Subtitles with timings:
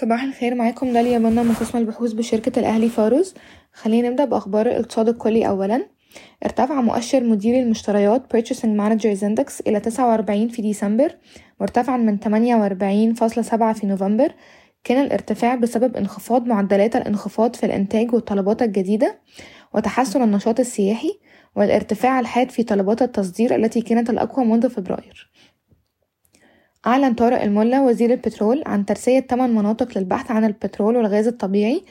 [0.00, 3.34] صباح الخير معاكم داليا منى من قسم البحوث بشركة الأهلي فاروس
[3.72, 5.86] خلينا نبدأ بأخبار الاقتصاد الكلي أولا.
[6.44, 11.16] ارتفع مؤشر مديري المشتريات Purchasing Managers Index إلى 49 في ديسمبر
[11.60, 14.32] مرتفعا من 48.7 في نوفمبر.
[14.84, 19.18] كان الارتفاع بسبب انخفاض معدلات الانخفاض في الإنتاج والطلبات الجديدة
[19.74, 21.18] وتحسن النشاط السياحي
[21.56, 25.30] والارتفاع الحاد في طلبات التصدير التي كانت الأقوى منذ فبراير.
[26.86, 31.82] أعلن طارق الملا وزير البترول عن ترسية 8 مناطق للبحث عن البترول والغاز الطبيعي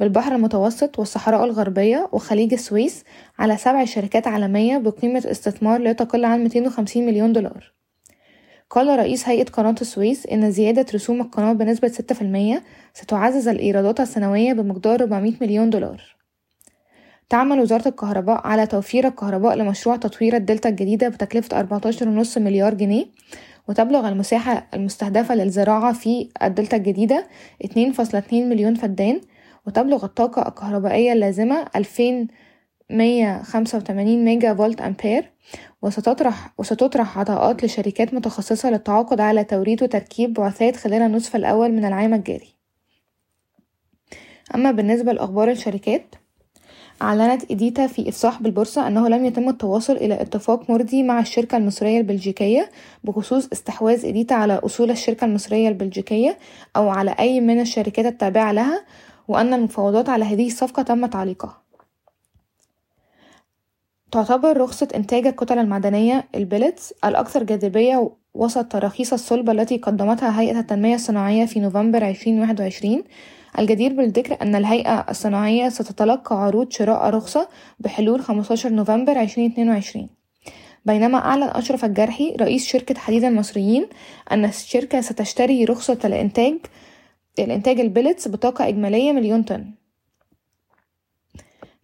[0.00, 3.04] بالبحر المتوسط والصحراء الغربية وخليج السويس
[3.38, 7.72] على سبع شركات عالمية بقيمة استثمار لا تقل عن 250 مليون دولار.
[8.70, 11.88] قال رئيس هيئة قناة السويس إن زيادة رسوم القناة بنسبة
[12.58, 12.62] 6%
[12.94, 16.16] ستعزز الإيرادات السنوية بمقدار 400 مليون دولار.
[17.28, 23.06] تعمل وزارة الكهرباء على توفير الكهرباء لمشروع تطوير الدلتا الجديدة بتكلفة 14.5 مليار جنيه
[23.68, 27.26] وتبلغ المساحة المستهدفة للزراعة في الدلتا الجديدة
[27.64, 29.20] 2.2 مليون فدان
[29.66, 35.30] وتبلغ الطاقة الكهربائية اللازمة 2185 ميجا فولت أمبير
[35.82, 42.14] وستطرح وستطرح عطاءات لشركات متخصصة للتعاقد على توريد وتركيب بعثات خلال النصف الأول من العام
[42.14, 42.56] الجاري.
[44.54, 46.14] أما بالنسبة لأخبار الشركات
[47.02, 51.98] أعلنت إيديتا في إفصاح بالبورصة أنه لم يتم التوصل إلى اتفاق مرضي مع الشركة المصرية
[51.98, 52.70] البلجيكية
[53.04, 56.38] بخصوص استحواذ إيديتا على أصول الشركة المصرية البلجيكية
[56.76, 58.84] أو على أي من الشركات التابعة لها
[59.28, 61.62] وأن المفاوضات على هذه الصفقة تم تعليقها.
[64.12, 70.60] تعتبر رخصة إنتاج الكتل المعدنية ال billets الأكثر جاذبية وسط تراخيص الصلب التي قدمتها هيئة
[70.60, 73.04] التنمية الصناعية في نوفمبر 2021
[73.58, 80.08] الجدير بالذكر أن الهيئة الصناعية ستتلقى عروض شراء رخصة بحلول 15 نوفمبر 2022
[80.84, 83.86] بينما أعلن أشرف الجرحي رئيس شركة حديد المصريين
[84.32, 86.54] أن الشركة ستشتري رخصة الإنتاج
[87.38, 89.70] الإنتاج البلتس بطاقة إجمالية مليون طن.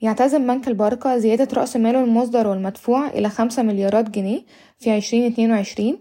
[0.00, 4.42] يعتزم بنك البركة زيادة رأس ماله المصدر والمدفوع إلى خمسة مليارات جنيه
[4.78, 5.98] في عشرين اتنين وعشرين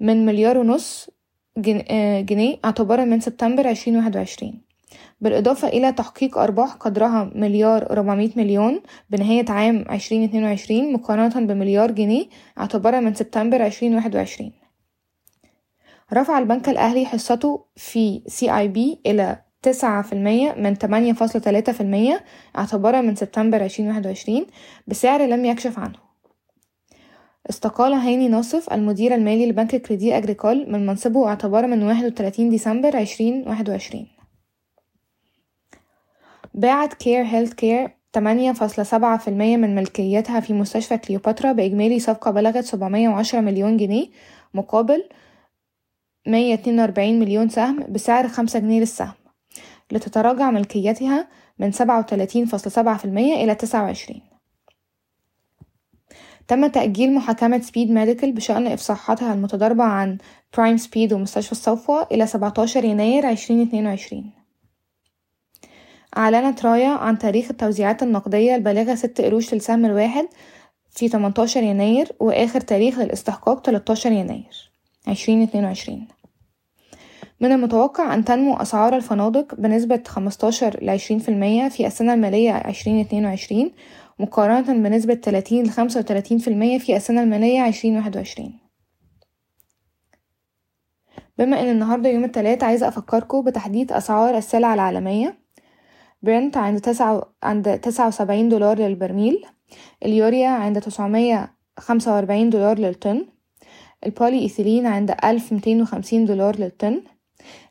[0.00, 1.10] من مليار ونص
[1.58, 4.65] جنيه اعتبارا من سبتمبر عشرين واحد وعشرين.
[5.20, 8.80] بالإضافة إلى تحقيق أرباح قدرها مليار ربعمية مليون
[9.10, 12.26] بنهاية عام عشرين اتنين وعشرين مقارنة بمليار جنيه
[12.58, 14.52] اعتبارا من سبتمبر عشرين واحد وعشرين.
[16.12, 18.22] رفع البنك الأهلي حصته في
[18.74, 22.24] بي إلى تسعة في المية من تمانية فاصلة تلاتة في المية
[22.58, 24.46] اعتبارا من سبتمبر عشرين واحد وعشرين
[24.86, 25.98] بسعر لم يكشف عنه.
[27.50, 32.96] استقال هاني ناصف المدير المالي لبنك كريدي أجريكول من منصبه اعتبارا من واحد وتلاتين ديسمبر
[32.96, 34.15] عشرين واحد وعشرين.
[36.56, 42.30] باعت Care Healthcare تمانية فاصلة سبعة في المية من ملكيتها في مستشفى كليوباترا بإجمالي صفقة
[42.30, 44.06] بلغت سبعمية وعشرة مليون جنيه
[44.54, 45.08] مقابل
[46.26, 49.14] مية اتنين وأربعين مليون سهم بسعر خمسة جنيه للسهم
[49.92, 51.28] لتتراجع ملكيتها
[51.58, 54.22] من سبعة وتلاتين فاصلة سبعة في المية إلى تسعة وعشرين.
[56.48, 60.18] تم تأجيل محاكمة Speed Medical بشأن إفصاحاتها المتضاربة عن
[60.56, 64.45] Prime Speed ومستشفى الصفوة إلى سبعتاشر يناير عشرين اتنين وعشرين.
[66.16, 70.28] أعلنت رايا عن تاريخ التوزيعات النقدية البالغة ست قروش للسهم الواحد
[70.90, 74.72] في 18 يناير وآخر تاريخ للاستحقاق 13 يناير
[75.08, 76.06] 2022
[77.40, 81.02] من المتوقع أن تنمو أسعار الفنادق بنسبة 15 ل 20%
[81.74, 83.72] في السنة المالية 2022
[84.18, 88.52] مقارنة بنسبة 30 ل 35% في السنة المالية 2021
[91.38, 95.45] بما إن النهاردة يوم التلات عايزة أفكركم بتحديد أسعار السلع العالمية.
[96.22, 99.44] برنت عند تسعة عند تسعة وسبعين دولار للبرميل.
[100.04, 103.26] اليوريا عند تسعمية خمسة وأربعين دولار للطن.
[104.06, 107.02] البولي إيثيلين عند ألف ميتين وخمسين دولار للطن.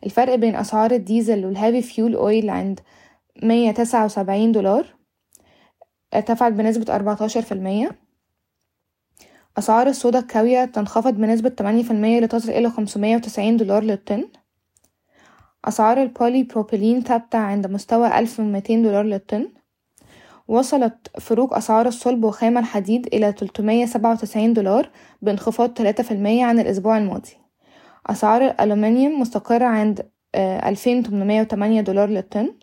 [0.06, 2.80] الفرق بين أسعار الديزل وال heavy fuel oil عند
[3.44, 4.96] مية تسعة وسبعين دولار.
[6.14, 7.92] ارتفعت بنسبة أربعتاشر في المية.
[9.58, 14.28] أسعار الصودا الكاوية تنخفض بنسبة تمانية في المية لتصل إلى خمسمية وتسعين دولار للطن.
[15.66, 19.48] أسعار البولي بروبيلين ثابتة عند مستوى ألف ومتين دولار للطن.
[20.48, 24.90] وصلت فروق أسعار الصلب وخام الحديد إلى تلتمية سبعة وتسعين دولار
[25.22, 27.32] بانخفاض تلاتة في المية عن الأسبوع الماضي.
[28.08, 32.54] أسعار الألومنيوم مستقرة عند ألفين تمنمية وتمانية دولار للطن.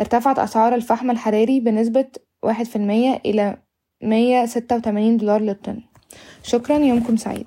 [0.00, 2.06] ارتفعت أسعار الفحم الحراري بنسبة
[2.42, 3.56] واحد في المية إلى
[4.02, 5.80] مية ستة وتمانين دولار للطن.
[6.42, 7.46] شكرا يومكم سعيد.